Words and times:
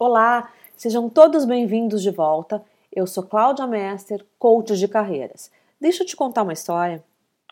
Olá, 0.00 0.52
sejam 0.76 1.10
todos 1.10 1.44
bem-vindos 1.44 2.00
de 2.00 2.12
volta. 2.12 2.64
Eu 2.94 3.04
sou 3.04 3.24
Cláudia 3.24 3.66
Mester, 3.66 4.24
coach 4.38 4.78
de 4.78 4.86
carreiras. 4.86 5.50
Deixa 5.80 6.04
eu 6.04 6.06
te 6.06 6.14
contar 6.14 6.44
uma 6.44 6.52
história. 6.52 7.02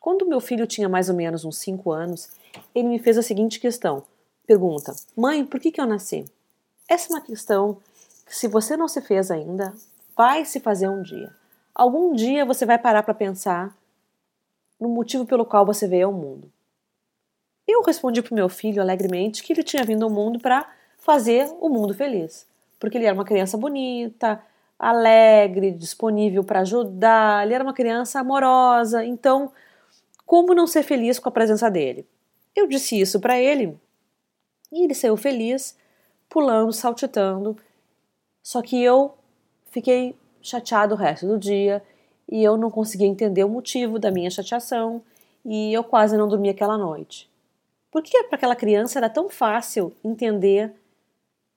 Quando 0.00 0.28
meu 0.28 0.40
filho 0.40 0.64
tinha 0.64 0.88
mais 0.88 1.08
ou 1.08 1.16
menos 1.16 1.44
uns 1.44 1.58
5 1.58 1.90
anos, 1.90 2.30
ele 2.72 2.86
me 2.86 3.00
fez 3.00 3.18
a 3.18 3.22
seguinte 3.22 3.58
questão. 3.58 4.04
Pergunta: 4.46 4.94
Mãe, 5.16 5.44
por 5.44 5.58
que, 5.58 5.72
que 5.72 5.80
eu 5.80 5.86
nasci? 5.86 6.24
Essa 6.88 7.12
é 7.12 7.16
uma 7.16 7.20
questão 7.20 7.78
que, 8.24 8.36
se 8.36 8.46
você 8.46 8.76
não 8.76 8.86
se 8.86 9.00
fez 9.00 9.28
ainda, 9.28 9.74
vai 10.16 10.44
se 10.44 10.60
fazer 10.60 10.88
um 10.88 11.02
dia. 11.02 11.34
Algum 11.74 12.14
dia 12.14 12.44
você 12.44 12.64
vai 12.64 12.78
parar 12.78 13.02
para 13.02 13.12
pensar 13.12 13.76
no 14.78 14.88
motivo 14.88 15.26
pelo 15.26 15.44
qual 15.44 15.66
você 15.66 15.88
veio 15.88 16.06
ao 16.06 16.12
mundo. 16.12 16.48
Eu 17.66 17.82
respondi 17.82 18.22
para 18.22 18.30
o 18.30 18.36
meu 18.36 18.48
filho 18.48 18.80
alegremente 18.80 19.42
que 19.42 19.52
ele 19.52 19.64
tinha 19.64 19.82
vindo 19.82 20.04
ao 20.04 20.10
mundo 20.10 20.38
para 20.38 20.75
fazer 20.98 21.48
o 21.60 21.68
mundo 21.68 21.94
feliz. 21.94 22.46
Porque 22.78 22.98
ele 22.98 23.06
era 23.06 23.14
uma 23.14 23.24
criança 23.24 23.56
bonita, 23.56 24.42
alegre, 24.78 25.70
disponível 25.70 26.44
para 26.44 26.60
ajudar, 26.60 27.44
ele 27.44 27.54
era 27.54 27.64
uma 27.64 27.72
criança 27.72 28.20
amorosa, 28.20 29.04
então 29.04 29.50
como 30.26 30.54
não 30.54 30.66
ser 30.66 30.82
feliz 30.82 31.18
com 31.18 31.28
a 31.28 31.32
presença 31.32 31.70
dele? 31.70 32.06
Eu 32.54 32.66
disse 32.66 33.00
isso 33.00 33.20
para 33.20 33.40
ele 33.40 33.78
e 34.72 34.84
ele 34.84 34.94
saiu 34.94 35.16
feliz, 35.16 35.76
pulando, 36.28 36.72
saltitando. 36.72 37.56
Só 38.42 38.60
que 38.60 38.82
eu 38.82 39.14
fiquei 39.70 40.16
chateado 40.42 40.94
o 40.94 40.98
resto 40.98 41.26
do 41.26 41.38
dia 41.38 41.82
e 42.28 42.42
eu 42.42 42.56
não 42.56 42.70
conseguia 42.70 43.06
entender 43.06 43.44
o 43.44 43.48
motivo 43.48 43.98
da 43.98 44.10
minha 44.10 44.30
chateação 44.30 45.00
e 45.44 45.72
eu 45.72 45.84
quase 45.84 46.16
não 46.16 46.28
dormi 46.28 46.48
aquela 46.48 46.76
noite. 46.76 47.30
Por 47.90 48.02
que 48.02 48.24
para 48.24 48.36
aquela 48.36 48.56
criança 48.56 48.98
era 48.98 49.08
tão 49.08 49.28
fácil 49.28 49.92
entender 50.04 50.74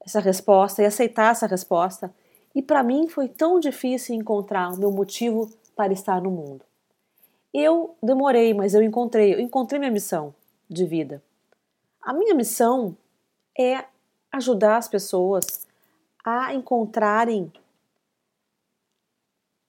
essa 0.02 0.20
resposta 0.20 0.82
e 0.82 0.86
aceitar 0.86 1.32
essa 1.32 1.48
resposta? 1.48 2.14
E 2.56 2.62
para 2.62 2.84
mim 2.84 3.08
foi 3.08 3.28
tão 3.28 3.60
difícil 3.60 4.16
encontrar 4.16 4.74
o 4.74 4.78
meu 4.78 4.92
motivo 4.92 5.50
para 5.76 5.94
estar 5.94 6.22
no 6.22 6.32
mundo. 6.32 6.66
Eu 7.54 7.96
demorei, 8.02 8.54
mas 8.54 8.74
eu 8.74 8.84
encontrei, 8.84 9.34
eu 9.34 9.40
encontrei 9.40 9.80
minha 9.80 9.92
missão 9.92 10.34
de 10.70 10.86
vida. 10.86 11.24
A 12.02 12.14
minha 12.14 12.34
missão 12.34 12.96
é 13.58 13.86
ajudar 14.32 14.78
as 14.78 14.88
pessoas 14.88 15.68
a 16.24 16.54
encontrarem 16.54 17.52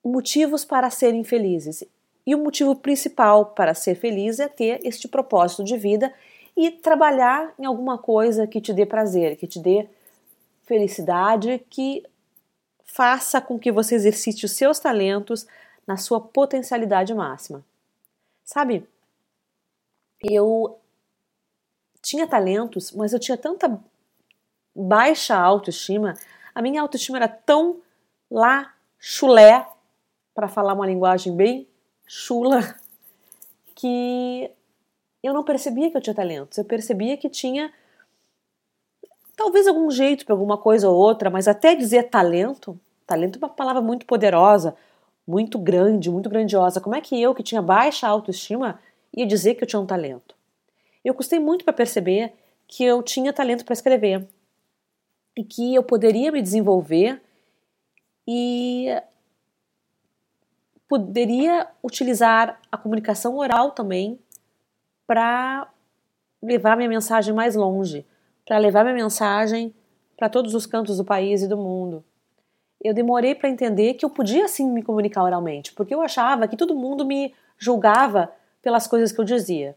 motivos 0.04 0.64
para 0.64 0.90
serem 0.90 1.24
felizes. 1.24 1.84
E 2.26 2.34
o 2.34 2.38
motivo 2.38 2.76
principal 2.76 3.46
para 3.46 3.74
ser 3.74 3.94
feliz 3.94 4.38
é 4.38 4.48
ter 4.48 4.80
este 4.84 5.08
propósito 5.08 5.64
de 5.64 5.76
vida 5.76 6.12
e 6.56 6.70
trabalhar 6.70 7.54
em 7.58 7.64
alguma 7.64 7.96
coisa 7.96 8.46
que 8.46 8.60
te 8.60 8.72
dê 8.72 8.84
prazer, 8.84 9.36
que 9.36 9.46
te 9.46 9.58
dê 9.58 9.88
felicidade, 10.70 11.58
que 11.68 12.04
faça 12.84 13.40
com 13.40 13.58
que 13.58 13.72
você 13.72 13.96
exercite 13.96 14.44
os 14.44 14.52
seus 14.52 14.78
talentos 14.78 15.44
na 15.84 15.96
sua 15.96 16.20
potencialidade 16.20 17.12
máxima. 17.12 17.64
Sabe, 18.44 18.88
eu 20.22 20.78
tinha 22.00 22.24
talentos, 22.24 22.92
mas 22.92 23.12
eu 23.12 23.18
tinha 23.18 23.36
tanta 23.36 23.80
baixa 24.72 25.36
autoestima, 25.36 26.14
a 26.54 26.62
minha 26.62 26.80
autoestima 26.80 27.18
era 27.18 27.28
tão 27.28 27.82
lá 28.30 28.72
chulé, 28.96 29.66
para 30.32 30.46
falar 30.46 30.74
uma 30.74 30.86
linguagem 30.86 31.34
bem 31.34 31.66
chula, 32.06 32.60
que 33.74 34.48
eu 35.20 35.34
não 35.34 35.42
percebia 35.42 35.90
que 35.90 35.96
eu 35.96 36.00
tinha 36.00 36.14
talentos. 36.14 36.56
Eu 36.56 36.64
percebia 36.64 37.16
que 37.16 37.28
tinha 37.28 37.72
talvez 39.40 39.66
algum 39.66 39.90
jeito 39.90 40.26
para 40.26 40.34
alguma 40.34 40.58
coisa 40.58 40.86
ou 40.86 40.94
outra, 40.94 41.30
mas 41.30 41.48
até 41.48 41.74
dizer 41.74 42.10
talento, 42.10 42.78
talento 43.06 43.38
é 43.38 43.46
uma 43.46 43.48
palavra 43.48 43.80
muito 43.80 44.04
poderosa, 44.04 44.76
muito 45.26 45.58
grande, 45.58 46.10
muito 46.10 46.28
grandiosa. 46.28 46.78
Como 46.78 46.94
é 46.94 47.00
que 47.00 47.20
eu, 47.20 47.34
que 47.34 47.42
tinha 47.42 47.62
baixa 47.62 48.06
autoestima, 48.06 48.78
ia 49.16 49.26
dizer 49.26 49.54
que 49.54 49.64
eu 49.64 49.66
tinha 49.66 49.80
um 49.80 49.86
talento? 49.86 50.34
Eu 51.02 51.14
custei 51.14 51.38
muito 51.38 51.64
para 51.64 51.72
perceber 51.72 52.34
que 52.68 52.84
eu 52.84 53.02
tinha 53.02 53.32
talento 53.32 53.64
para 53.64 53.72
escrever 53.72 54.28
e 55.34 55.42
que 55.42 55.74
eu 55.74 55.82
poderia 55.82 56.30
me 56.30 56.42
desenvolver 56.42 57.18
e 58.28 58.88
poderia 60.86 61.66
utilizar 61.82 62.60
a 62.70 62.76
comunicação 62.76 63.38
oral 63.38 63.70
também 63.70 64.18
para 65.06 65.66
levar 66.42 66.76
minha 66.76 66.90
mensagem 66.90 67.32
mais 67.32 67.54
longe, 67.54 68.04
para 68.50 68.58
levar 68.58 68.82
minha 68.82 68.96
mensagem 68.96 69.72
para 70.16 70.28
todos 70.28 70.56
os 70.56 70.66
cantos 70.66 70.96
do 70.96 71.04
país 71.04 71.40
e 71.40 71.46
do 71.46 71.56
mundo. 71.56 72.04
Eu 72.82 72.92
demorei 72.92 73.32
para 73.32 73.48
entender 73.48 73.94
que 73.94 74.04
eu 74.04 74.10
podia 74.10 74.48
sim 74.48 74.68
me 74.72 74.82
comunicar 74.82 75.22
oralmente, 75.22 75.72
porque 75.72 75.94
eu 75.94 76.02
achava 76.02 76.48
que 76.48 76.56
todo 76.56 76.74
mundo 76.74 77.06
me 77.06 77.32
julgava 77.56 78.28
pelas 78.60 78.88
coisas 78.88 79.12
que 79.12 79.20
eu 79.20 79.24
dizia. 79.24 79.76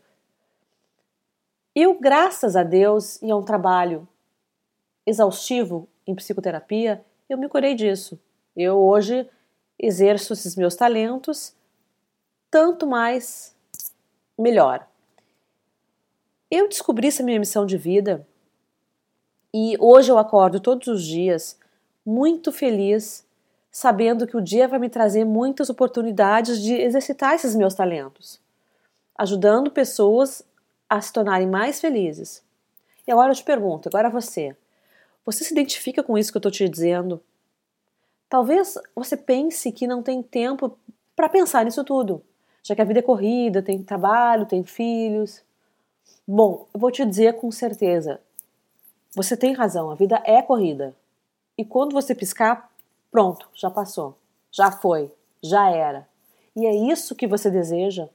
Eu, 1.76 2.00
graças 2.00 2.56
a 2.56 2.64
Deus 2.64 3.22
e 3.22 3.30
a 3.30 3.36
um 3.36 3.44
trabalho 3.44 4.08
exaustivo 5.06 5.88
em 6.08 6.16
psicoterapia, 6.16 7.06
eu 7.30 7.38
me 7.38 7.48
curei 7.48 7.76
disso. 7.76 8.20
Eu 8.56 8.80
hoje 8.80 9.30
exerço 9.78 10.34
esses 10.34 10.56
meus 10.56 10.76
talentos 10.76 11.56
tanto 12.50 12.88
mais 12.88 13.56
melhor. 14.36 14.88
Eu 16.50 16.68
descobri 16.68 17.10
essa 17.10 17.22
minha 17.22 17.40
missão 17.40 17.68
de 17.68 17.78
vida 17.78 18.28
e 19.54 19.78
hoje 19.80 20.12
eu 20.12 20.18
acordo 20.18 20.60
todos 20.60 20.88
os 20.88 21.06
dias 21.06 21.60
muito 22.04 22.52
feliz, 22.52 23.26
sabendo 23.72 24.26
que 24.26 24.36
o 24.36 24.42
dia 24.42 24.68
vai 24.68 24.80
me 24.80 24.90
trazer 24.90 25.24
muitas 25.26 25.70
oportunidades 25.70 26.60
de 26.62 26.74
exercitar 26.74 27.36
esses 27.36 27.56
meus 27.56 27.76
talentos, 27.76 28.42
ajudando 29.16 29.70
pessoas 29.72 30.44
a 30.90 31.00
se 31.00 31.14
tornarem 31.14 31.48
mais 31.48 31.80
felizes. 31.80 32.44
E 33.06 33.12
agora 33.12 33.32
eu 33.32 33.36
te 33.36 33.44
pergunto, 33.44 33.88
agora 33.88 34.10
você, 34.10 34.56
você 35.26 35.44
se 35.44 35.54
identifica 35.54 36.02
com 36.02 36.18
isso 36.18 36.32
que 36.32 36.38
eu 36.38 36.40
estou 36.40 36.52
te 36.52 36.68
dizendo? 36.68 37.22
Talvez 38.28 38.78
você 38.96 39.16
pense 39.16 39.72
que 39.72 39.86
não 39.86 40.02
tem 40.02 40.24
tempo 40.24 40.78
para 41.16 41.30
pensar 41.30 41.64
nisso 41.64 41.84
tudo, 41.84 42.24
já 42.64 42.74
que 42.74 42.82
a 42.82 42.86
vida 42.86 43.00
é 43.00 43.04
corrida, 43.04 43.62
tem 43.62 43.84
trabalho, 43.84 44.48
tem 44.48 44.64
filhos. 44.64 45.44
Bom, 46.28 46.68
eu 46.74 46.80
vou 46.80 46.90
te 46.90 47.06
dizer 47.06 47.34
com 47.36 47.52
certeza, 47.52 48.20
você 49.16 49.38
tem 49.38 49.54
razão, 49.54 49.92
a 49.92 49.96
vida 49.96 50.22
é 50.26 50.42
corrida. 50.42 50.96
E 51.58 51.64
quando 51.64 51.94
você 51.94 52.16
piscar, 52.16 52.72
pronto, 53.12 53.48
já 53.54 53.70
passou, 53.70 54.18
já 54.52 54.72
foi, 54.72 55.12
já 55.42 55.70
era. 55.70 56.08
E 56.56 56.66
é 56.66 56.74
isso 56.74 57.16
que 57.16 57.28
você 57.28 57.50
deseja? 57.50 58.10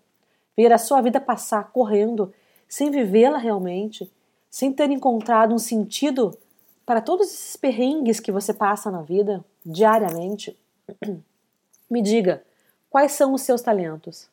Ver 0.56 0.72
a 0.72 0.78
sua 0.78 1.00
vida 1.00 1.20
passar 1.20 1.70
correndo, 1.70 2.32
sem 2.68 2.90
vivê-la 2.90 3.38
realmente, 3.38 4.12
sem 4.50 4.72
ter 4.72 4.90
encontrado 4.90 5.54
um 5.54 5.58
sentido 5.58 6.36
para 6.84 7.00
todos 7.00 7.28
esses 7.28 7.54
perrengues 7.54 8.18
que 8.18 8.32
você 8.32 8.52
passa 8.52 8.90
na 8.90 9.02
vida 9.02 9.44
diariamente, 9.64 10.58
me 11.88 12.02
diga 12.02 12.42
quais 12.90 13.12
são 13.12 13.34
os 13.34 13.42
seus 13.42 13.62
talentos. 13.62 14.28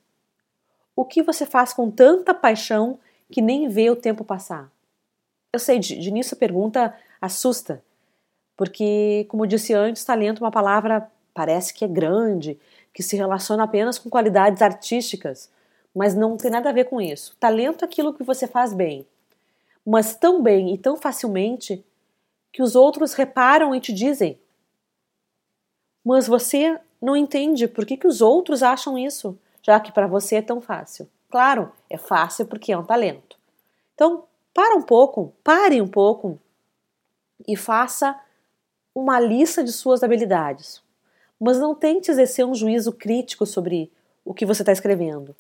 O 0.95 1.05
que 1.05 1.21
você 1.21 1.45
faz 1.45 1.73
com 1.73 1.91
tanta 1.91 2.33
paixão 2.33 2.97
que 3.29 3.41
nem 3.41 3.67
vê 3.67 3.89
o 3.89 3.95
tempo 3.95 4.23
passar? 4.23 4.71
Eu 5.55 5.59
sei, 5.59 5.79
de, 5.79 5.97
de 5.97 6.09
início 6.09 6.35
a 6.35 6.37
pergunta 6.37 6.93
assusta, 7.21 7.81
porque, 8.57 9.25
como 9.29 9.47
disse 9.47 9.73
antes, 9.73 10.03
talento 10.03 10.39
é 10.39 10.45
uma 10.45 10.51
palavra 10.51 11.09
parece 11.33 11.73
que 11.73 11.85
é 11.85 11.87
grande, 11.87 12.59
que 12.93 13.01
se 13.01 13.15
relaciona 13.15 13.63
apenas 13.63 13.97
com 13.97 14.09
qualidades 14.09 14.61
artísticas, 14.61 15.49
mas 15.95 16.13
não 16.13 16.35
tem 16.35 16.51
nada 16.51 16.69
a 16.69 16.73
ver 16.73 16.89
com 16.89 16.99
isso. 16.99 17.37
Talento 17.39 17.83
é 17.83 17.87
aquilo 17.87 18.13
que 18.13 18.21
você 18.21 18.47
faz 18.47 18.73
bem, 18.73 19.07
mas 19.85 20.13
tão 20.13 20.43
bem 20.43 20.73
e 20.73 20.77
tão 20.77 20.97
facilmente 20.97 21.81
que 22.51 22.61
os 22.61 22.75
outros 22.75 23.13
reparam 23.13 23.73
e 23.73 23.79
te 23.79 23.93
dizem. 23.93 24.37
Mas 26.03 26.27
você 26.27 26.77
não 27.01 27.15
entende 27.15 27.65
por 27.65 27.85
que, 27.85 27.95
que 27.95 28.07
os 28.07 28.19
outros 28.19 28.61
acham 28.61 28.97
isso, 28.97 29.39
já 29.61 29.79
que 29.79 29.93
para 29.93 30.05
você 30.05 30.35
é 30.35 30.41
tão 30.41 30.59
fácil. 30.59 31.09
Claro, 31.29 31.71
é 31.89 31.97
fácil 31.97 32.45
porque 32.45 32.73
é 32.73 32.77
um 32.77 32.83
talento. 32.83 33.37
Então, 33.93 34.25
para 34.55 34.73
um 34.73 34.81
pouco, 34.81 35.33
pare 35.43 35.81
um 35.81 35.87
pouco 35.87 36.39
e 37.45 37.57
faça 37.57 38.17
uma 38.95 39.19
lista 39.19 39.61
de 39.61 39.73
suas 39.73 40.01
habilidades. 40.01 40.81
Mas 41.37 41.59
não 41.59 41.75
tente 41.75 42.09
exercer 42.09 42.45
um 42.45 42.55
juízo 42.55 42.93
crítico 42.93 43.45
sobre 43.45 43.91
o 44.23 44.33
que 44.33 44.45
você 44.45 44.61
está 44.61 44.71
escrevendo. 44.71 45.35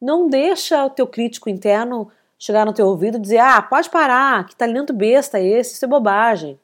Não 0.00 0.28
deixa 0.28 0.86
o 0.86 0.90
teu 0.90 1.08
crítico 1.08 1.50
interno 1.50 2.08
chegar 2.38 2.64
no 2.64 2.72
teu 2.72 2.86
ouvido 2.86 3.16
e 3.16 3.20
dizer: 3.20 3.38
"Ah, 3.38 3.60
pode 3.60 3.90
parar, 3.90 4.46
que 4.46 4.54
talento 4.54 4.92
besta 4.92 5.40
esse, 5.40 5.74
isso 5.74 5.84
é 5.84 5.88
bobagem". 5.88 6.56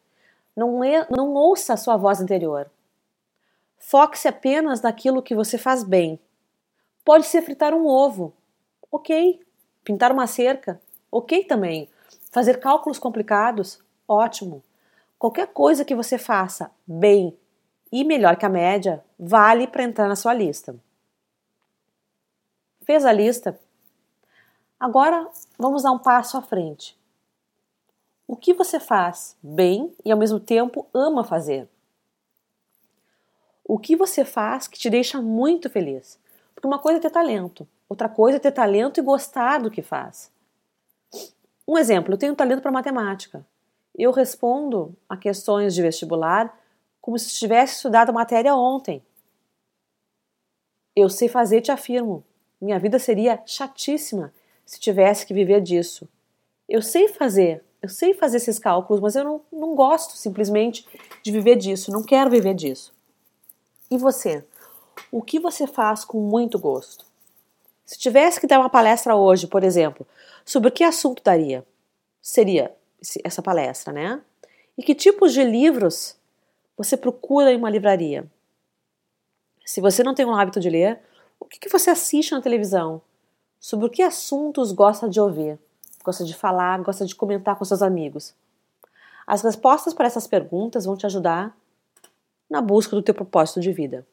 Não 0.55 0.85
é, 0.85 1.05
não 1.11 1.35
ouça 1.35 1.73
a 1.73 1.77
sua 1.77 1.97
voz 1.97 2.21
interior. 2.21 2.71
Foque-se 3.77 4.29
apenas 4.29 4.81
naquilo 4.83 5.21
que 5.21 5.35
você 5.35 5.59
faz 5.59 5.83
bem. 5.83 6.21
Pode 7.05 7.27
ser 7.27 7.43
fritar 7.43 7.75
um 7.75 7.89
ovo. 7.89 8.33
OK. 8.89 9.41
Pintar 9.83 10.13
uma 10.13 10.29
cerca. 10.29 10.81
OK 11.13 11.45
também. 11.45 11.91
Fazer 12.31 12.59
cálculos 12.59 12.99
complicados. 12.99 13.79
Ótimo. 14.09 14.65
Qualquer 15.19 15.49
coisa 15.49 15.85
que 15.85 15.95
você 15.95 16.17
faça 16.17 16.71
bem 16.87 17.37
e 17.93 18.03
melhor 18.03 18.37
que 18.37 18.47
a 18.47 18.49
média 18.49 19.05
vale 19.19 19.67
para 19.67 19.85
entrar 19.85 20.09
na 20.09 20.17
sua 20.17 20.33
lista. 20.33 20.75
Fez 22.81 23.05
a 23.05 23.13
lista? 23.13 23.61
Agora 24.81 25.29
vamos 25.59 25.83
dar 25.83 25.93
um 25.93 25.99
passo 25.99 26.39
à 26.39 26.43
frente. 26.43 26.99
O 28.27 28.35
que 28.35 28.55
você 28.55 28.81
faz 28.81 29.37
bem 29.43 29.95
e 30.03 30.11
ao 30.11 30.19
mesmo 30.19 30.41
tempo 30.41 30.87
ama 30.95 31.23
fazer? 31.23 31.69
O 33.63 33.79
que 33.79 33.95
você 33.95 34.25
faz 34.25 34.67
que 34.67 34.79
te 34.79 34.89
deixa 34.89 35.21
muito 35.21 35.69
feliz? 35.69 36.19
Porque 36.55 36.67
uma 36.67 36.79
coisa 36.79 36.99
é 36.99 37.03
ter 37.03 37.11
talento, 37.11 37.69
outra 37.89 38.09
coisa 38.09 38.39
é 38.39 38.41
ter 38.41 38.53
talento 38.53 38.99
e 38.99 39.03
gostar 39.03 39.61
do 39.61 39.71
que 39.71 39.83
faz. 39.83 40.33
Um 41.67 41.79
exemplo, 41.79 42.15
eu 42.15 42.19
tenho 42.19 42.35
talento 42.35 42.63
para 42.63 42.73
matemática. 42.73 43.47
Eu 43.97 44.11
respondo 44.11 44.97
a 45.09 45.17
questões 45.17 45.75
de 45.75 45.83
vestibular 45.83 46.59
como 47.01 47.19
se 47.19 47.35
tivesse 47.35 47.77
estudado 47.77 48.11
a 48.11 48.13
matéria 48.13 48.55
ontem. 48.55 49.03
Eu 50.95 51.09
sei 51.09 51.29
fazer, 51.29 51.61
te 51.61 51.71
afirmo. 51.71 52.25
Minha 52.61 52.79
vida 52.79 52.99
seria 52.99 53.43
chatíssima 53.47 54.33
se 54.65 54.79
tivesse 54.79 55.27
que 55.27 55.35
viver 55.35 55.61
disso. 55.61 56.09
Eu 56.69 56.81
sei 56.81 57.09
fazer, 57.09 57.65
eu 57.83 57.89
sei 57.89 58.15
fazer 58.15 58.37
esses 58.37 58.59
cálculos, 58.59 59.01
mas 59.01 59.17
eu 59.17 59.25
não, 59.25 59.41
não 59.53 59.75
gosto 59.75 60.17
simplesmente 60.17 60.87
de 61.23 61.33
viver 61.33 61.57
disso, 61.57 61.91
não 61.91 62.03
quero 62.03 62.31
viver 62.31 62.55
disso. 62.55 62.95
E 63.91 63.99
você? 63.99 64.45
O 65.11 65.21
que 65.21 65.39
você 65.39 65.67
faz 65.67 66.05
com 66.05 66.21
muito 66.21 66.59
gosto? 66.59 67.05
Se 67.85 67.99
tivesse 67.99 68.41
que 68.41 68.47
dar 68.47 68.61
uma 68.61 68.71
palestra 68.71 69.17
hoje, 69.17 69.47
por 69.47 69.65
exemplo, 69.65 70.07
sobre 70.45 70.71
que 70.71 70.85
assunto 70.85 71.23
daria? 71.23 71.67
Seria 72.21 72.75
essa 73.25 73.43
palestra, 73.43 73.93
né? 73.93 74.21
E 74.79 74.83
que 74.83 74.95
tipos 74.95 75.33
de 75.33 75.43
livros 75.43 76.17
você 76.77 76.97
procura 76.97 77.53
em 77.53 77.57
uma 77.57 77.71
livraria? 77.71 78.25
Se 79.65 79.81
você 79.81 80.03
não 80.03 80.15
tem 80.15 80.25
o 80.25 80.35
hábito 80.35 80.61
de 80.61 80.71
ler, 80.71 81.01
o 81.39 81.45
que, 81.45 81.59
que 81.59 81.69
você 81.69 81.91
assiste 81.91 82.33
na 82.33 82.41
televisão? 82.41 83.03
Sobre 83.59 83.89
que 83.91 84.03
assuntos 84.03 84.73
gosta 84.73 85.09
de 85.09 85.21
ouvir, 85.21 85.59
gosta 86.05 86.25
de 86.25 86.35
falar, 86.35 86.81
gosta 86.83 87.05
de 87.05 87.15
comentar 87.15 87.57
com 87.57 87.65
seus 87.65 87.83
amigos. 87.83 88.35
As 89.27 89.43
respostas 89.43 89.95
para 89.95 90.07
essas 90.07 90.27
perguntas 90.27 90.85
vão 90.85 90.97
te 90.97 91.07
ajudar 91.07 91.57
na 92.51 92.61
busca 92.61 92.97
do 92.97 93.03
teu 93.03 93.15
propósito 93.15 93.61
de 93.61 93.73
vida. 93.73 94.07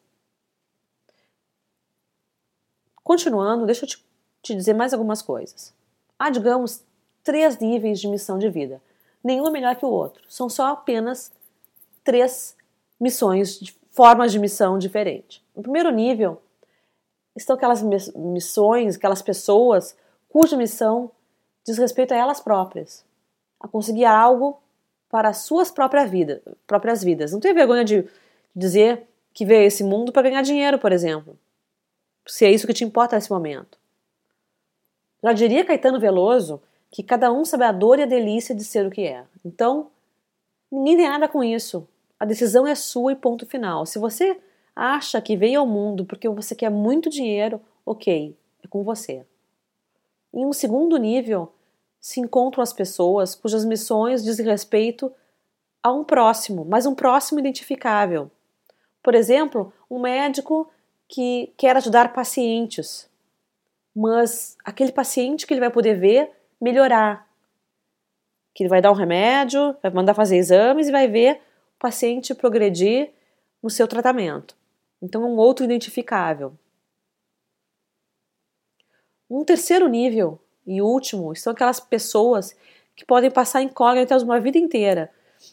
Continuando, 3.09 3.65
deixa 3.65 3.85
eu 3.85 3.89
te, 3.89 4.05
te 4.39 4.53
dizer 4.53 4.75
mais 4.75 4.93
algumas 4.93 5.19
coisas. 5.19 5.73
Há, 6.19 6.29
digamos, 6.29 6.83
três 7.23 7.57
níveis 7.57 7.99
de 7.99 8.07
missão 8.07 8.37
de 8.37 8.47
vida. 8.51 8.79
Nenhum 9.23 9.47
é 9.47 9.49
melhor 9.49 9.75
que 9.75 9.83
o 9.83 9.89
outro. 9.89 10.21
São 10.29 10.47
só 10.47 10.67
apenas 10.67 11.31
três 12.03 12.55
missões, 13.01 13.59
formas 13.89 14.31
de 14.31 14.37
missão 14.37 14.77
diferentes. 14.77 15.41
No 15.55 15.63
primeiro 15.63 15.89
nível, 15.89 16.39
estão 17.35 17.55
aquelas 17.55 17.81
missões, 18.15 18.95
aquelas 18.95 19.23
pessoas 19.23 19.97
cuja 20.29 20.55
missão 20.55 21.09
diz 21.65 21.79
respeito 21.79 22.13
a 22.13 22.17
elas 22.17 22.39
próprias, 22.39 23.03
a 23.59 23.67
conseguir 23.67 24.05
algo 24.05 24.59
para 25.09 25.29
as 25.29 25.37
suas 25.37 25.71
próprias, 25.71 26.07
vida, 26.11 26.43
próprias 26.67 27.03
vidas. 27.03 27.31
Não 27.31 27.39
tenha 27.39 27.55
vergonha 27.55 27.83
de 27.83 28.07
dizer 28.55 29.07
que 29.33 29.47
veio 29.47 29.65
esse 29.65 29.83
mundo 29.83 30.11
para 30.11 30.29
ganhar 30.29 30.43
dinheiro, 30.43 30.77
por 30.77 30.91
exemplo, 30.91 31.35
se 32.27 32.45
é 32.45 32.51
isso 32.51 32.67
que 32.67 32.73
te 32.73 32.83
importa 32.83 33.15
nesse 33.15 33.31
momento. 33.31 33.77
Já 35.23 35.33
diria 35.33 35.65
Caetano 35.65 35.99
Veloso 35.99 36.61
que 36.91 37.03
cada 37.03 37.31
um 37.31 37.45
sabe 37.45 37.65
a 37.65 37.71
dor 37.71 37.99
e 37.99 38.03
a 38.03 38.07
delícia 38.07 38.55
de 38.55 38.63
ser 38.63 38.85
o 38.85 38.91
que 38.91 39.01
é. 39.01 39.25
Então, 39.45 39.91
ninguém 40.71 40.97
tem 40.97 41.09
nada 41.09 41.27
com 41.27 41.43
isso. 41.43 41.87
A 42.19 42.25
decisão 42.25 42.65
é 42.65 42.75
sua 42.75 43.11
e 43.11 43.15
ponto 43.15 43.45
final. 43.45 43.85
Se 43.85 43.99
você 43.99 44.39
acha 44.75 45.21
que 45.21 45.37
veio 45.37 45.59
ao 45.59 45.67
mundo 45.67 46.05
porque 46.05 46.27
você 46.29 46.55
quer 46.55 46.69
muito 46.69 47.09
dinheiro, 47.09 47.61
ok, 47.85 48.35
é 48.63 48.67
com 48.67 48.83
você. 48.83 49.25
Em 50.33 50.45
um 50.45 50.53
segundo 50.53 50.97
nível, 50.97 51.51
se 51.99 52.19
encontram 52.19 52.61
as 52.61 52.73
pessoas 52.73 53.35
cujas 53.35 53.65
missões 53.65 54.23
dizem 54.23 54.45
respeito 54.45 55.11
a 55.81 55.91
um 55.91 56.03
próximo, 56.03 56.65
mas 56.65 56.85
um 56.85 56.95
próximo 56.95 57.39
identificável. 57.39 58.31
Por 59.01 59.15
exemplo, 59.15 59.73
um 59.89 59.99
médico 59.99 60.69
que 61.09 61.51
quer 61.57 61.75
ajudar 61.75 62.13
pacientes, 62.13 63.09
mas 63.95 64.55
aquele 64.63 64.91
paciente 64.91 65.47
que 65.47 65.53
ele 65.53 65.59
vai 65.59 65.71
poder 65.71 65.95
ver 65.95 66.31
melhorar. 66.61 67.27
Que 68.53 68.63
ele 68.63 68.69
vai 68.69 68.81
dar 68.81 68.91
um 68.91 68.95
remédio, 68.95 69.75
vai 69.81 69.91
mandar 69.91 70.13
fazer 70.13 70.37
exames 70.37 70.87
e 70.87 70.91
vai 70.91 71.07
ver 71.07 71.41
o 71.75 71.79
paciente 71.79 72.35
progredir 72.35 73.11
no 73.61 73.69
seu 73.69 73.87
tratamento. 73.87 74.55
Então, 75.01 75.23
é 75.23 75.25
um 75.25 75.37
outro 75.37 75.65
identificável. 75.65 76.53
Um 79.29 79.43
terceiro 79.43 79.87
nível 79.87 80.39
e 80.65 80.81
último 80.81 81.35
são 81.35 81.53
aquelas 81.53 81.79
pessoas 81.79 82.55
que 82.95 83.05
podem 83.05 83.31
passar 83.31 83.61
incógnitas 83.61 84.21
uma 84.21 84.39
vida 84.39 84.57
inteira 84.57 85.11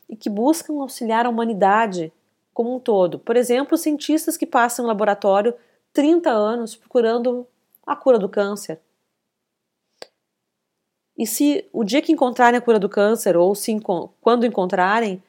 e 0.08 0.16
que 0.16 0.28
buscam 0.28 0.80
auxiliar 0.80 1.26
a 1.26 1.28
humanidade 1.28 2.12
como 2.56 2.74
um 2.74 2.80
todo. 2.80 3.18
Por 3.18 3.36
exemplo, 3.36 3.76
cientistas 3.76 4.34
que 4.34 4.46
passam 4.46 4.82
no 4.82 4.88
laboratório 4.88 5.54
30 5.92 6.30
anos 6.30 6.74
procurando 6.74 7.46
a 7.86 7.94
cura 7.94 8.18
do 8.18 8.30
câncer. 8.30 8.80
E 11.18 11.26
se 11.26 11.68
o 11.70 11.84
dia 11.84 12.00
que 12.00 12.12
encontrarem 12.12 12.56
a 12.56 12.60
cura 12.62 12.78
do 12.78 12.88
câncer, 12.88 13.36
ou 13.36 13.54
se, 13.54 13.78
quando 14.22 14.46
encontrarem, 14.46 15.22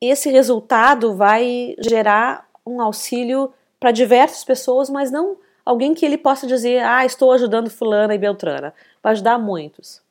esse 0.00 0.28
resultado 0.30 1.14
vai 1.14 1.76
gerar 1.78 2.50
um 2.66 2.80
auxílio 2.80 3.54
para 3.78 3.92
diversas 3.92 4.42
pessoas, 4.42 4.90
mas 4.90 5.12
não 5.12 5.38
alguém 5.64 5.94
que 5.94 6.04
ele 6.04 6.18
possa 6.18 6.44
dizer, 6.44 6.82
ah, 6.82 7.06
estou 7.06 7.30
ajudando 7.30 7.70
fulana 7.70 8.16
e 8.16 8.18
beltrana. 8.18 8.74
Vai 9.00 9.12
ajudar 9.12 9.38
muitos. 9.38 10.02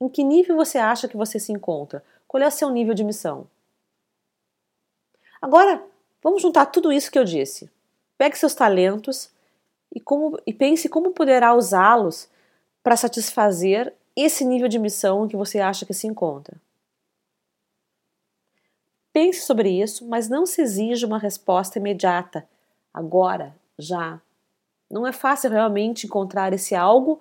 Em 0.00 0.08
que 0.08 0.24
nível 0.24 0.56
você 0.56 0.78
acha 0.78 1.06
que 1.06 1.16
você 1.16 1.38
se 1.38 1.52
encontra? 1.52 2.02
Qual 2.26 2.42
é 2.42 2.46
o 2.46 2.50
seu 2.50 2.70
nível 2.70 2.94
de 2.94 3.04
missão? 3.04 3.46
Agora, 5.40 5.82
vamos 6.22 6.42
juntar 6.42 6.66
tudo 6.66 6.92
isso 6.92 7.10
que 7.10 7.18
eu 7.18 7.24
disse. 7.24 7.70
Pegue 8.18 8.36
seus 8.36 8.54
talentos 8.54 9.30
e, 9.94 9.98
como, 10.00 10.38
e 10.46 10.52
pense 10.52 10.88
como 10.88 11.12
poderá 11.12 11.54
usá-los 11.54 12.28
para 12.82 12.96
satisfazer 12.96 13.94
esse 14.14 14.44
nível 14.44 14.68
de 14.68 14.78
missão 14.78 15.26
que 15.26 15.36
você 15.36 15.60
acha 15.60 15.86
que 15.86 15.94
se 15.94 16.06
encontra. 16.06 16.60
Pense 19.12 19.40
sobre 19.40 19.70
isso, 19.70 20.06
mas 20.06 20.28
não 20.28 20.46
se 20.46 20.62
exija 20.62 21.06
uma 21.06 21.18
resposta 21.18 21.78
imediata, 21.78 22.46
agora, 22.94 23.54
já. 23.78 24.20
Não 24.90 25.06
é 25.06 25.12
fácil 25.12 25.50
realmente 25.50 26.06
encontrar 26.06 26.52
esse 26.52 26.74
algo 26.74 27.20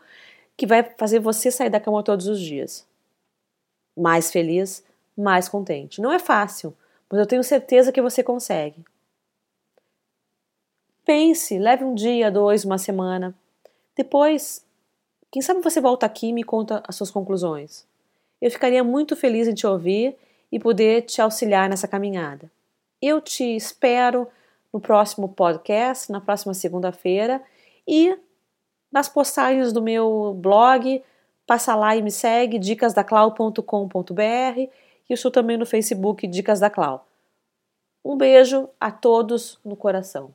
que 0.55 0.67
vai 0.67 0.84
fazer 0.98 1.20
você 1.20 1.50
sair 1.50 1.70
da 1.70 1.79
cama 1.79 2.03
todos 2.03 2.27
os 2.27 2.39
dias. 2.39 2.86
Mais 3.98 4.32
feliz, 4.32 4.84
mais 5.17 5.50
contente. 5.50 6.01
Não 6.01 6.12
é 6.12 6.20
fácil, 6.20 6.75
mas 7.10 7.20
eu 7.20 7.25
tenho 7.25 7.44
certeza 7.44 7.92
que 7.92 8.01
você 8.01 8.24
consegue. 8.24 8.86
Pense, 11.06 11.58
leve 11.58 11.84
um 11.84 11.96
dia, 11.96 12.30
dois, 12.30 12.63
uma 12.63 12.78
semana. 12.78 13.34
Depois, 13.96 14.63
quem 15.32 15.42
sabe 15.42 15.62
você 15.62 15.82
volta 15.82 16.06
aqui 16.06 16.28
e 16.28 16.34
me 16.34 16.44
conta 16.44 16.84
as 16.88 16.96
suas 16.96 17.10
conclusões. 17.10 17.86
Eu 18.39 18.51
ficaria 18.51 18.84
muito 18.84 19.16
feliz 19.16 19.48
em 19.48 19.54
te 19.54 19.66
ouvir 19.66 20.16
e 20.51 20.60
poder 20.60 21.04
te 21.04 21.22
auxiliar 21.22 21.68
nessa 21.68 21.88
caminhada. 21.88 22.51
Eu 23.01 23.20
te 23.20 23.44
espero 23.56 24.28
no 24.72 24.80
próximo 24.80 25.30
podcast, 25.30 26.12
na 26.12 26.22
próxima 26.22 26.54
segunda-feira 26.54 27.42
e 27.88 28.16
nas 28.92 29.10
postagens 29.10 29.74
do 29.74 29.82
meu 29.82 30.36
blog. 30.38 31.04
Passa 31.48 31.75
lá 31.75 31.96
e 31.96 32.01
me 32.01 32.12
segue, 32.12 32.60
dicasdaclau.com.br 32.60 34.70
e 35.10 35.13
estou 35.13 35.32
também 35.32 35.58
no 35.58 35.66
Facebook 35.66 36.28
Dicas 36.28 36.60
da 36.60 36.70
Clau. 36.70 37.08
Um 38.06 38.16
beijo 38.16 38.70
a 38.80 38.92
todos 38.92 39.60
no 39.66 39.75
coração. 39.75 40.34